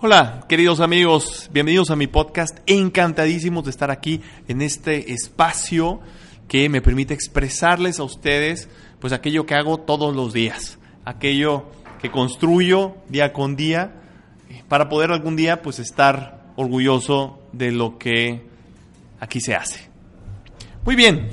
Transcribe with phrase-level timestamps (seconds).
[0.00, 2.56] Hola, queridos amigos, bienvenidos a mi podcast.
[2.66, 5.98] Encantadísimos de estar aquí en este espacio
[6.46, 8.68] que me permite expresarles a ustedes
[9.00, 11.64] pues aquello que hago todos los días, aquello
[12.00, 14.00] que construyo día con día
[14.68, 18.46] para poder algún día pues estar orgulloso de lo que
[19.18, 19.90] aquí se hace.
[20.84, 21.30] Muy bien.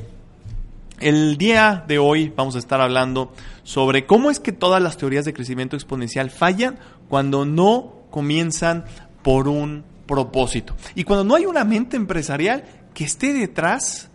[1.00, 5.26] El día de hoy vamos a estar hablando sobre cómo es que todas las teorías
[5.26, 6.80] de crecimiento exponencial fallan
[7.10, 8.86] cuando no comienzan
[9.24, 10.74] por un propósito.
[10.96, 14.10] Y cuando no hay una mente empresarial que esté detrás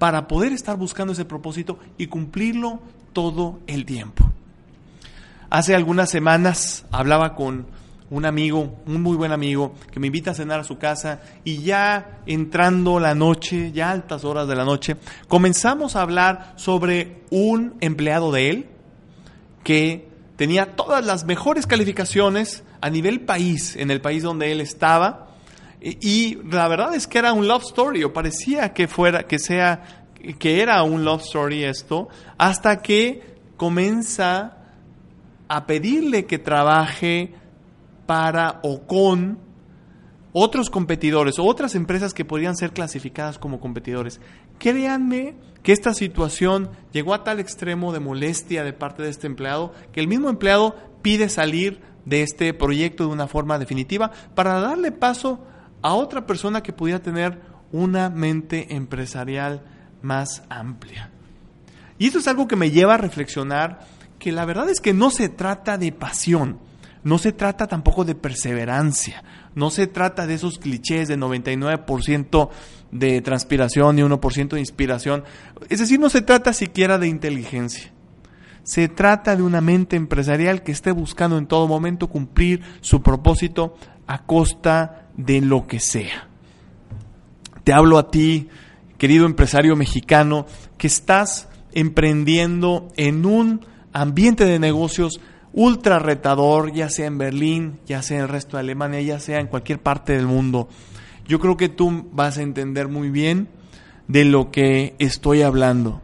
[0.00, 2.80] para poder estar buscando ese propósito y cumplirlo
[3.12, 4.28] todo el tiempo.
[5.48, 7.68] Hace algunas semanas hablaba con
[8.10, 11.58] un amigo, un muy buen amigo, que me invita a cenar a su casa y
[11.58, 14.96] ya entrando la noche, ya altas horas de la noche,
[15.28, 18.66] comenzamos a hablar sobre un empleado de él
[19.62, 20.09] que
[20.40, 25.28] tenía todas las mejores calificaciones a nivel país, en el país donde él estaba.
[25.82, 30.06] Y, la verdad es que era un love story, o parecía que fuera, que sea,
[30.38, 34.56] que era un love story esto, hasta que comienza
[35.46, 37.34] a pedirle que trabaje
[38.06, 39.40] para o con
[40.32, 44.22] otros competidores otras empresas que podrían ser clasificadas como competidores.
[44.60, 49.72] Créanme que esta situación llegó a tal extremo de molestia de parte de este empleado
[49.92, 54.92] que el mismo empleado pide salir de este proyecto de una forma definitiva para darle
[54.92, 55.44] paso
[55.80, 57.40] a otra persona que pudiera tener
[57.72, 59.62] una mente empresarial
[60.02, 61.10] más amplia.
[61.98, 63.80] Y esto es algo que me lleva a reflexionar
[64.18, 66.58] que la verdad es que no se trata de pasión,
[67.02, 69.24] no se trata tampoco de perseverancia,
[69.54, 72.50] no se trata de esos clichés de 99%
[72.92, 75.24] de transpiración y 1% de inspiración.
[75.68, 77.92] Es decir, no se trata siquiera de inteligencia.
[78.62, 83.74] Se trata de una mente empresarial que esté buscando en todo momento cumplir su propósito
[84.06, 86.28] a costa de lo que sea.
[87.64, 88.48] Te hablo a ti,
[88.98, 90.46] querido empresario mexicano,
[90.78, 95.20] que estás emprendiendo en un ambiente de negocios
[95.52, 99.40] ultra retador, ya sea en Berlín, ya sea en el resto de Alemania, ya sea
[99.40, 100.68] en cualquier parte del mundo.
[101.26, 103.48] Yo creo que tú vas a entender muy bien
[104.08, 106.02] de lo que estoy hablando.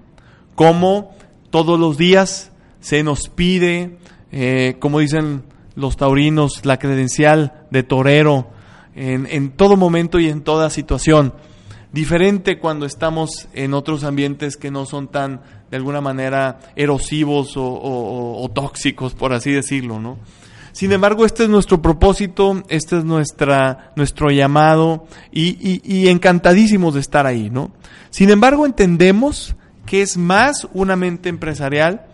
[0.55, 1.17] Cómo
[1.51, 3.99] todos los días se nos pide,
[4.31, 5.43] eh, como dicen
[5.75, 8.49] los taurinos, la credencial de torero
[8.95, 11.35] en, en todo momento y en toda situación.
[11.93, 15.41] Diferente cuando estamos en otros ambientes que no son tan
[15.71, 20.19] de alguna manera erosivos o, tóxicos, por así decirlo, ¿no?
[20.73, 27.01] Sin embargo, este es nuestro propósito, este es nuestra, nuestro llamado y, y, encantadísimos de
[27.01, 27.71] estar ahí, ¿no?
[28.11, 29.57] Sin embargo, entendemos
[29.87, 32.07] que es más una mente empresarial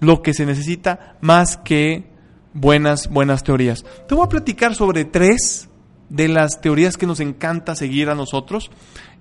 [0.00, 2.10] lo que se necesita más que
[2.52, 3.84] buenas, buenas teorías.
[4.06, 5.68] Te voy a platicar sobre tres
[6.10, 8.70] de las teorías que nos encanta seguir a nosotros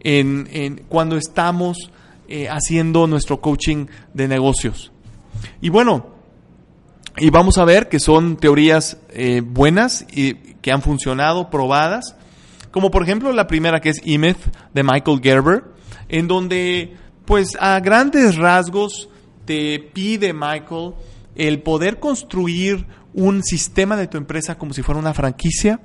[0.01, 1.91] en, en cuando estamos
[2.31, 4.91] eh, haciendo nuestro coaching de negocios.
[5.61, 6.13] Y bueno,
[7.17, 12.15] y vamos a ver que son teorías eh, buenas y que han funcionado, probadas,
[12.69, 14.37] como por ejemplo la primera que es E-Myth
[14.75, 15.63] de Michael Gerber,
[16.07, 16.95] en donde
[17.25, 19.09] pues a grandes rasgos
[19.45, 20.93] te pide Michael
[21.33, 22.85] el poder construir
[23.15, 25.79] un sistema de tu empresa como si fuera una franquicia,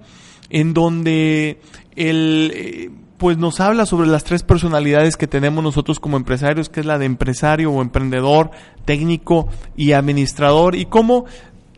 [0.50, 1.60] en donde
[1.96, 6.80] el, eh, pues nos habla sobre las tres personalidades que tenemos nosotros como empresarios, que
[6.80, 8.50] es la de empresario o emprendedor,
[8.84, 11.26] técnico y administrador, y cómo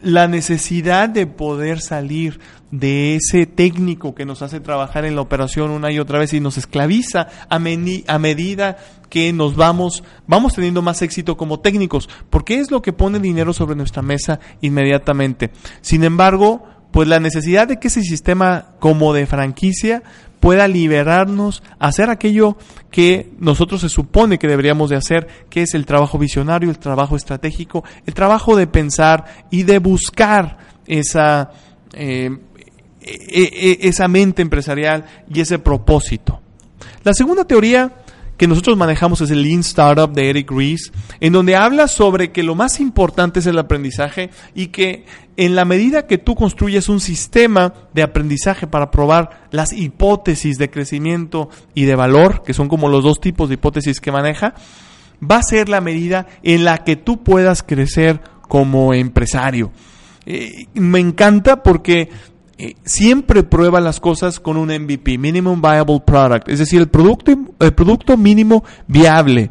[0.03, 2.41] la necesidad de poder salir
[2.71, 6.41] de ese técnico que nos hace trabajar en la operación una y otra vez y
[6.41, 8.77] nos esclaviza a, a medida
[9.09, 13.53] que nos vamos, vamos teniendo más éxito como técnicos, porque es lo que pone dinero
[13.53, 15.50] sobre nuestra mesa inmediatamente.
[15.81, 20.02] Sin embargo, pues la necesidad de que ese sistema como de franquicia
[20.41, 22.56] pueda liberarnos a hacer aquello
[22.91, 27.16] que nosotros se supone que deberíamos de hacer, que es el trabajo visionario, el trabajo
[27.16, 31.50] estratégico, el trabajo de pensar y de buscar esa,
[31.94, 32.30] eh,
[33.00, 36.41] e, e, esa mente empresarial y ese propósito.
[37.03, 37.92] La segunda teoría
[38.36, 42.42] que nosotros manejamos es el Lean Startup de Eric Ries, en donde habla sobre que
[42.42, 45.06] lo más importante es el aprendizaje y que
[45.36, 50.71] en la medida que tú construyes un sistema de aprendizaje para probar las hipótesis de
[50.71, 54.54] crecimiento y de valor, que son como los dos tipos de hipótesis que maneja,
[55.22, 59.72] va a ser la medida en la que tú puedas crecer como empresario.
[60.24, 62.10] Eh, me encanta porque
[62.84, 67.74] siempre prueba las cosas con un MVP, Minimum Viable Product, es decir, el producto, el
[67.74, 69.50] producto mínimo viable,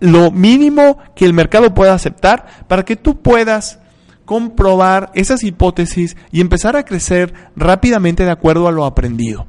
[0.00, 3.78] lo mínimo que el mercado pueda aceptar para que tú puedas
[4.24, 9.46] comprobar esas hipótesis y empezar a crecer rápidamente de acuerdo a lo aprendido.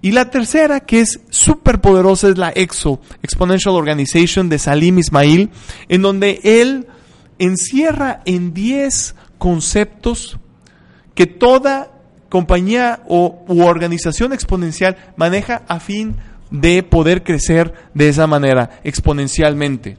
[0.00, 5.50] Y la tercera, que es súper poderosa, es la EXO, Exponential Organization de Salim Ismail,
[5.88, 6.86] en donde él
[7.40, 10.38] encierra en 10 conceptos
[11.16, 11.97] que toda
[12.28, 16.16] compañía o u organización exponencial maneja a fin
[16.50, 19.98] de poder crecer de esa manera, exponencialmente.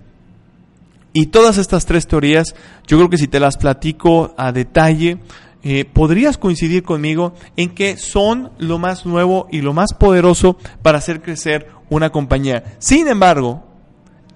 [1.14, 2.56] Y todas estas tres teorías,
[2.88, 5.20] yo creo que si te las platico a detalle,
[5.64, 11.00] eh, podrías coincidir conmigo en que son lo más nuevo y lo más poderoso para
[11.00, 12.76] hacer crecer una compañía.
[12.80, 13.66] Sin embargo,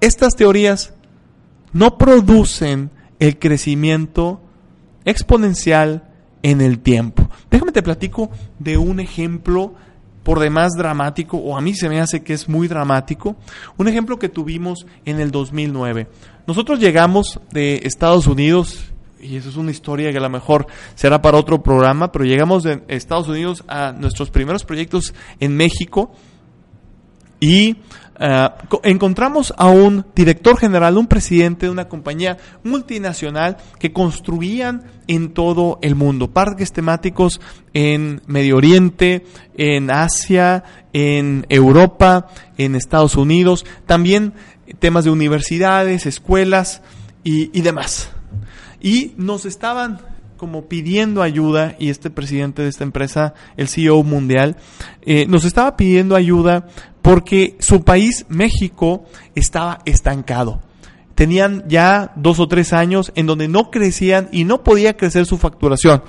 [0.02, 0.94] estas teorías
[1.72, 4.42] no producen el crecimiento
[5.06, 6.13] exponencial
[6.44, 7.28] en el tiempo.
[7.50, 8.30] Déjame te platico
[8.60, 9.74] de un ejemplo
[10.24, 13.36] por demás dramático, o a mí se me hace que es muy dramático,
[13.78, 16.08] un ejemplo que tuvimos en el 2009.
[16.48, 21.22] Nosotros llegamos de Estados Unidos, y eso es una historia que a lo mejor será
[21.22, 26.14] para otro programa, pero llegamos de Estados Unidos a nuestros primeros proyectos en México
[27.44, 27.76] y
[28.22, 28.50] eh,
[28.84, 35.78] encontramos a un director general, un presidente de una compañía multinacional que construían en todo
[35.82, 37.42] el mundo parques temáticos
[37.74, 39.26] en Medio Oriente,
[39.58, 40.64] en Asia,
[40.94, 44.36] en Europa, en Estados Unidos, también
[44.80, 46.82] temas de universidades, escuelas
[47.26, 48.10] y, demás.
[48.80, 50.00] Y nos estaban
[50.44, 54.58] como pidiendo ayuda, y este presidente de esta empresa, el CEO mundial,
[55.04, 56.68] eh, nos estaba pidiendo ayuda
[57.02, 59.06] porque su país, México,
[59.36, 60.62] estaba estancado.
[61.16, 65.38] Tenían ya dos o tres años en donde no crecían y no podía crecer su
[65.38, 66.04] facturación.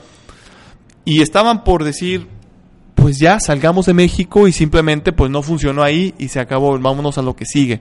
[1.05, 2.27] Y estaban por decir,
[2.97, 7.19] pues ya salgamos de México y simplemente pues no funcionó ahí y se acabó, vámonos
[7.19, 7.81] a lo que sigue.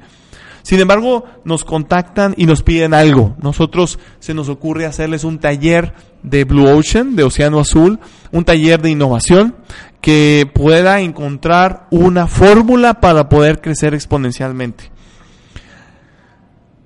[0.64, 3.36] Sin embargo, nos contactan y nos piden algo.
[3.42, 5.94] Nosotros se nos ocurre hacerles un taller
[6.24, 8.00] de Blue Ocean, de Océano Azul,
[8.32, 9.56] un taller de innovación
[10.00, 14.90] que pueda encontrar una fórmula para poder crecer exponencialmente.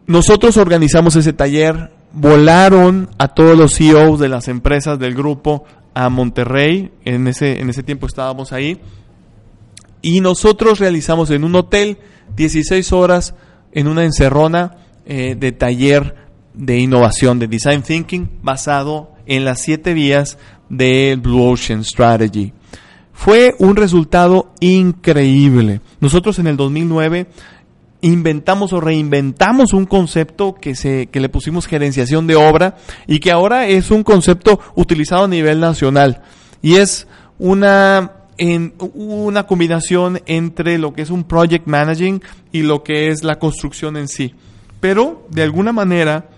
[0.07, 6.09] Nosotros organizamos ese taller, volaron a todos los CEOs de las empresas del grupo a
[6.09, 8.79] Monterrey, en ese, en ese tiempo estábamos ahí,
[10.01, 11.97] y nosotros realizamos en un hotel
[12.35, 13.33] 16 horas
[13.77, 14.75] en una encerrona
[15.05, 16.15] eh, de taller
[16.55, 22.53] de innovación, de design thinking, basado en las siete vías del Blue Ocean Strategy.
[23.13, 25.81] Fue un resultado increíble.
[25.99, 27.27] Nosotros en el 2009
[28.01, 33.31] inventamos o reinventamos un concepto que, se, que le pusimos gerenciación de obra y que
[33.31, 36.23] ahora es un concepto utilizado a nivel nacional.
[36.63, 37.07] Y es
[37.37, 43.23] una, en, una combinación entre lo que es un project managing y lo que es
[43.23, 44.33] la construcción en sí.
[44.79, 46.29] Pero, de alguna manera,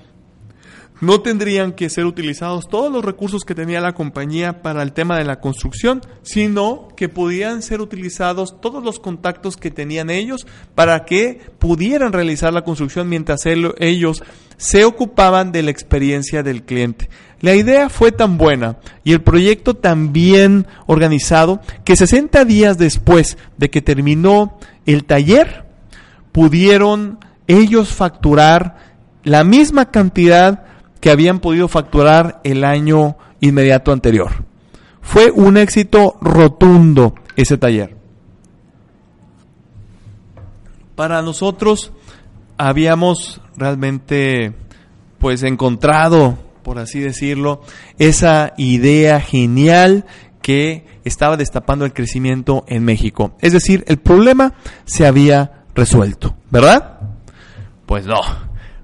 [1.01, 5.17] no tendrían que ser utilizados todos los recursos que tenía la compañía para el tema
[5.17, 11.05] de la construcción, sino que podían ser utilizados todos los contactos que tenían ellos para
[11.05, 14.23] que pudieran realizar la construcción mientras ellos
[14.57, 17.09] se ocupaban de la experiencia del cliente.
[17.39, 23.37] La idea fue tan buena y el proyecto tan bien organizado que 60 días después
[23.57, 25.65] de que terminó el taller,
[26.31, 28.77] pudieron ellos facturar
[29.23, 30.65] la misma cantidad
[30.99, 34.43] que habían podido facturar el año inmediato anterior.
[35.01, 37.95] Fue un éxito rotundo ese taller.
[40.95, 41.93] Para nosotros
[42.57, 44.53] habíamos realmente
[45.17, 47.61] pues encontrado, por así decirlo,
[47.97, 50.05] esa idea genial
[50.41, 53.35] que estaba destapando el crecimiento en México.
[53.41, 54.53] Es decir, el problema
[54.85, 56.99] se había resuelto, ¿verdad?
[57.85, 58.19] Pues no.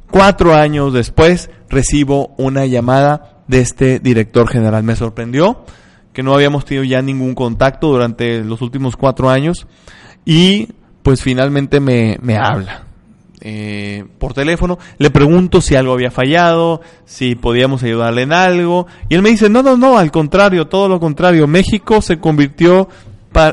[0.09, 4.83] Cuatro años después recibo una llamada de este director general.
[4.83, 5.65] Me sorprendió
[6.13, 9.67] que no habíamos tenido ya ningún contacto durante los últimos cuatro años
[10.23, 10.69] y
[11.03, 12.85] pues finalmente me, me habla.
[13.41, 19.13] Eh, por teléfono, le pregunto si algo había fallado, si podíamos ayudarle en algo, y
[19.13, 22.89] él me dice, no, no, no, al contrario, todo lo contrario, México se convirtió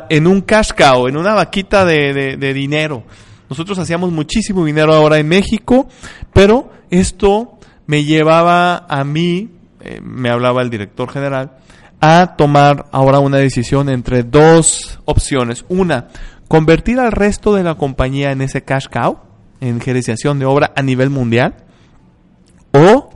[0.09, 3.03] en un cash cow, en una vaquita de, de dinero.
[3.51, 5.89] Nosotros hacíamos muchísimo dinero ahora en México,
[6.33, 7.52] pero esto
[7.87, 11.53] me llevaba a mí, eh, me hablaba el director general,
[12.01, 15.65] a tomar ahora una decisión entre dos opciones.
[15.69, 16.09] Una,
[16.49, 19.19] convertir al resto de la compañía en ese cash cow,
[19.61, 21.55] en gerenciación de obra a nivel mundial,
[22.73, 23.11] o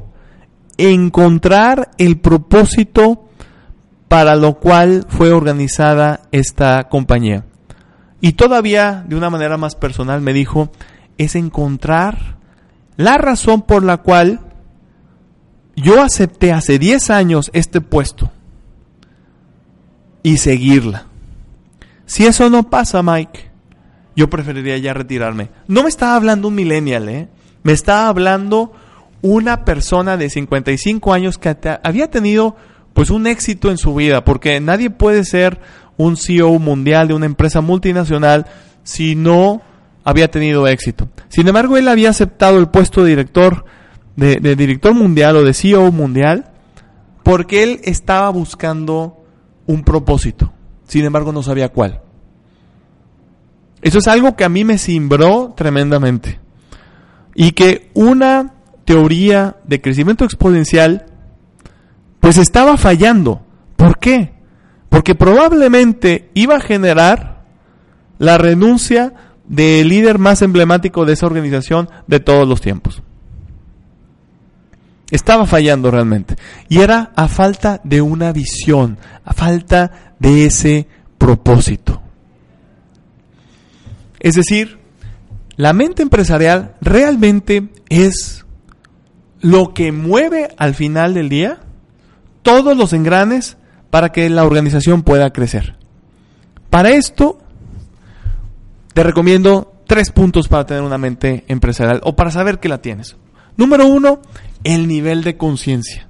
[0.78, 3.28] encontrar el propósito
[4.08, 7.44] para lo cual fue organizada esta compañía.
[8.20, 10.70] Y todavía, de una manera más personal, me dijo,
[11.18, 12.37] es encontrar
[12.96, 14.45] la razón por la cual
[15.76, 18.30] yo acepté hace 10 años este puesto
[20.23, 21.06] y seguirla.
[22.06, 23.50] Si eso no pasa, Mike,
[24.16, 25.50] yo preferiría ya retirarme.
[25.68, 27.28] No me estaba hablando un millennial, ¿eh?
[27.62, 28.73] Me estaba hablando
[29.23, 32.56] una persona de 55 años que había tenido
[32.95, 35.61] pues un éxito en su vida, porque nadie puede ser
[35.99, 38.47] un CEO mundial de una empresa multinacional
[38.85, 39.61] si no
[40.04, 41.09] había tenido éxito.
[41.28, 43.64] Sin embargo, él había aceptado el puesto de director,
[44.16, 46.50] de, director mundial o de CEO mundial,
[47.23, 49.25] porque él estaba buscando
[49.66, 50.52] un propósito.
[50.87, 52.00] Sin embargo, no sabía cuál.
[53.82, 56.40] Eso es algo que a mí me cimbró tremendamente.
[57.35, 58.54] Y que una
[58.85, 61.06] teoría de crecimiento exponencial,
[62.20, 63.42] pues estaba fallando.
[63.76, 64.32] ¿Por qué?
[64.88, 67.44] Porque probablemente iba a generar
[68.18, 69.12] la renuncia
[69.46, 73.02] del líder más emblemático de esa organización de todos los tiempos.
[75.10, 76.36] Estaba fallando realmente.
[76.68, 82.02] Y era a falta de una visión, a falta de ese propósito.
[84.20, 84.78] Es decir,
[85.56, 88.44] la mente empresarial realmente es
[89.40, 91.60] lo que mueve al final del día
[92.42, 93.56] todos los engranes
[93.90, 95.76] para que la organización pueda crecer.
[96.70, 97.38] Para esto,
[98.92, 103.16] te recomiendo tres puntos para tener una mente empresarial o para saber que la tienes.
[103.56, 104.20] Número uno,
[104.66, 106.08] el nivel de conciencia.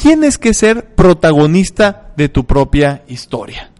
[0.00, 3.70] Tienes que ser protagonista de tu propia historia.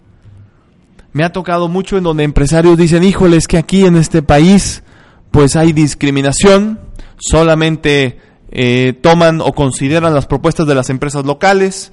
[1.12, 4.82] Me ha tocado mucho en donde empresarios dicen, híjole, es que aquí en este país
[5.30, 6.80] pues hay discriminación,
[7.16, 8.18] solamente
[8.50, 11.92] eh, toman o consideran las propuestas de las empresas locales.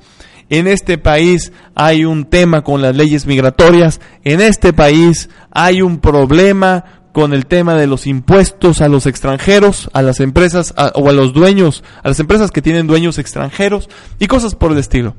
[0.50, 4.02] En este país hay un tema con las leyes migratorias.
[4.24, 9.90] En este país hay un problema con el tema de los impuestos a los extranjeros,
[9.94, 14.28] a las empresas o a los dueños, a las empresas que tienen dueños extranjeros y
[14.28, 15.16] cosas por el estilo.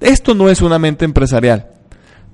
[0.00, 1.66] Esto no es una mente empresarial.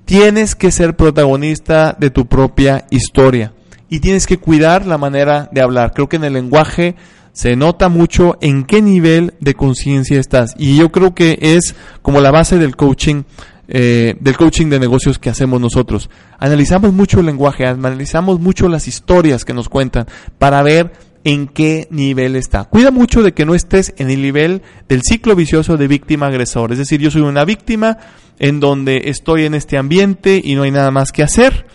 [0.05, 3.53] Tienes que ser protagonista de tu propia historia
[3.89, 5.93] y tienes que cuidar la manera de hablar.
[5.95, 6.95] Creo que en el lenguaje
[7.33, 10.53] se nota mucho en qué nivel de conciencia estás.
[10.59, 13.23] Y yo creo que es como la base del coaching,
[13.67, 16.09] eh, del coaching de negocios que hacemos nosotros.
[16.39, 20.07] Analizamos mucho el lenguaje, analizamos mucho las historias que nos cuentan
[20.37, 20.93] para ver
[21.23, 22.63] en qué nivel está.
[22.65, 26.71] Cuida mucho de que no estés en el nivel del ciclo vicioso de víctima-agresor.
[26.71, 27.97] Es decir, yo soy una víctima
[28.39, 31.65] en donde estoy en este ambiente y no hay nada más que hacer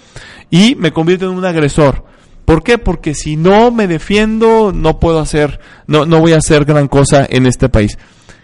[0.50, 2.04] y me convierto en un agresor.
[2.44, 2.78] ¿Por qué?
[2.78, 7.26] Porque si no me defiendo, no puedo hacer, no, no voy a hacer gran cosa
[7.28, 7.98] en este país.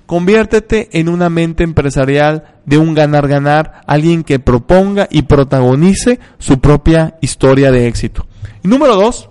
[0.09, 7.19] Conviértete en una mente empresarial de un ganar-ganar, alguien que proponga y protagonice su propia
[7.21, 8.27] historia de éxito.
[8.65, 9.29] Y número dos,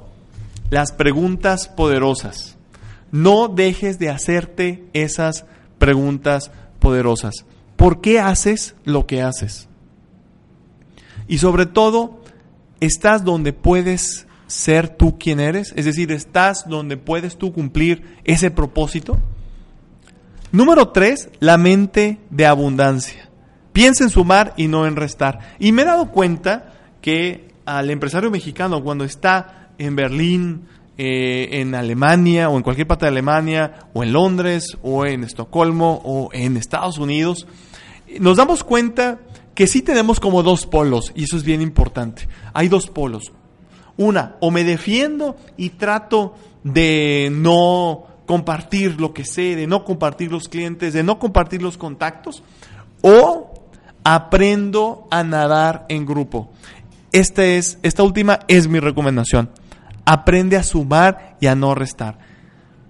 [0.69, 2.57] las preguntas poderosas.
[3.11, 5.45] No dejes de hacerte esas
[5.79, 7.33] preguntas poderosas.
[7.75, 9.67] ¿Por qué haces lo que haces?
[11.27, 12.21] Y sobre todo,
[12.81, 15.73] estás donde puedes ser tú quien eres?
[15.75, 19.17] Es decir, ¿estás donde puedes tú cumplir ese propósito?
[20.51, 23.29] Número tres, la mente de abundancia.
[23.73, 25.55] Piensa en sumar y no en restar.
[25.59, 31.75] Y me he dado cuenta que al empresario mexicano cuando está en Berlín, eh, en
[31.75, 36.55] Alemania o en cualquier parte de Alemania o en Londres o en Estocolmo o en
[36.57, 37.45] Estados Unidos,
[38.19, 39.19] nos damos cuenta
[39.53, 42.27] que sí tenemos como dos polos y eso es bien importante.
[42.53, 43.33] Hay dos polos.
[43.97, 50.31] Una, o me defiendo y trato de no compartir lo que sé, de no compartir
[50.31, 52.43] los clientes, de no compartir los contactos,
[53.01, 53.53] o
[54.03, 56.51] aprendo a nadar en grupo.
[57.11, 59.49] Esta, es, esta última es mi recomendación.
[60.05, 62.19] Aprende a sumar y a no restar.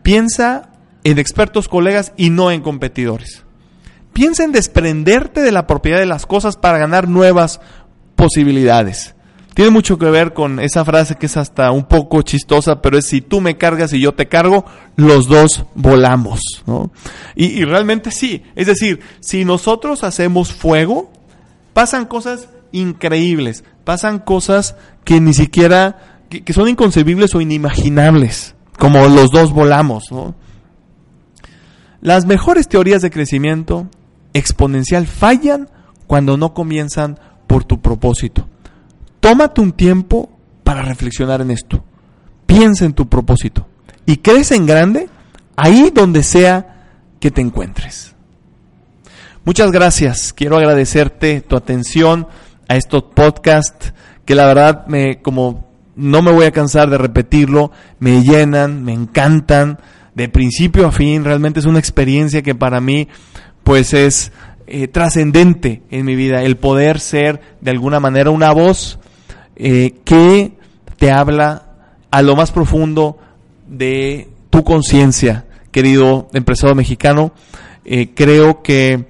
[0.01, 0.69] Piensa
[1.03, 3.43] en expertos colegas y no en competidores.
[4.13, 7.61] Piensa en desprenderte de la propiedad de las cosas para ganar nuevas
[8.15, 9.15] posibilidades.
[9.57, 13.07] Tiene mucho que ver con esa frase que es hasta un poco chistosa, pero es
[13.07, 16.41] si tú me cargas y yo te cargo, los dos volamos.
[16.67, 16.91] ¿no?
[17.35, 18.43] Y, realmente sí.
[18.53, 21.11] Es decir, si nosotros hacemos fuego,
[21.73, 29.31] pasan cosas increíbles, pasan cosas que ni siquiera, que, son inconcebibles o inimaginables, como los
[29.31, 30.11] dos volamos.
[30.11, 30.35] ¿no?
[31.99, 33.89] Las mejores teorías de crecimiento
[34.33, 35.67] exponencial fallan
[36.05, 38.47] cuando no comienzan por tu propósito.
[39.19, 40.29] Tómate un tiempo
[40.63, 41.83] para reflexionar en esto.
[42.45, 43.67] Piensa en tu propósito
[44.05, 45.09] y crece en grande
[45.55, 46.85] ahí donde sea
[47.19, 48.15] que te encuentres.
[49.43, 50.33] Muchas gracias.
[50.33, 52.27] Quiero agradecerte tu atención
[52.67, 53.93] a estos podcasts
[54.25, 58.93] que la verdad me como no me voy a cansar de repetirlo, me llenan, me
[58.93, 59.79] encantan
[60.13, 61.23] de principio a fin.
[61.23, 63.07] Realmente es una experiencia que para mí
[63.63, 64.31] pues es
[64.67, 68.99] eh, trascendente en mi vida, el poder ser de alguna manera una voz
[69.57, 70.53] eh, que
[70.97, 71.63] te habla
[72.11, 73.17] a lo más profundo
[73.67, 77.31] de tu conciencia, querido empresario mexicano.
[77.85, 79.05] Eh, creo que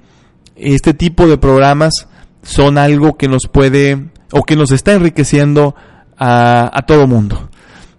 [0.55, 2.07] este tipo de programas
[2.43, 5.75] son algo que nos puede o que nos está enriqueciendo
[6.17, 7.49] a, todo mundo.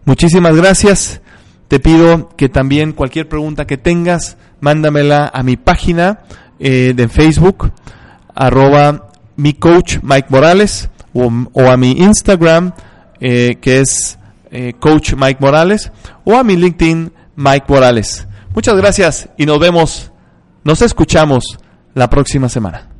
[0.05, 1.21] Muchísimas gracias.
[1.69, 6.21] Te pido que también cualquier pregunta que tengas, mándamela a mi página
[6.59, 7.71] eh, de Facebook,
[8.35, 10.88] arroba mi coach Mike Morales,
[11.52, 12.72] o, a mi Instagram,
[13.20, 14.18] eh, que es
[14.50, 15.90] eh, coach Mike Morales,
[16.25, 18.26] o a mi LinkedIn Mike Morales.
[18.54, 20.12] Muchas gracias y nos vemos,
[20.64, 21.58] nos escuchamos
[21.94, 22.98] la próxima semana.